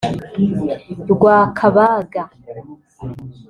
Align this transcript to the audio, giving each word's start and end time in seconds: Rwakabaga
Rwakabaga 1.11 2.23